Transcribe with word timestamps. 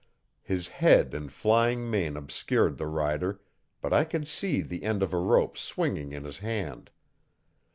His 0.41 0.67
head 0.69 1.13
and 1.13 1.31
flying 1.31 1.87
mane 1.87 2.17
obscured 2.17 2.77
the 2.79 2.87
rider 2.87 3.39
but 3.81 3.93
I 3.93 4.03
could 4.03 4.27
see 4.27 4.61
the 4.63 4.81
end 4.81 5.03
of 5.03 5.13
a 5.13 5.19
rope 5.19 5.59
swinging 5.59 6.11
in 6.11 6.23
his 6.23 6.39
hand. 6.39 6.89